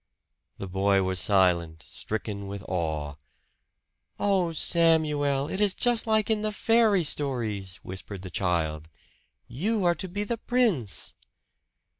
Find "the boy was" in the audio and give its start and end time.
0.57-1.19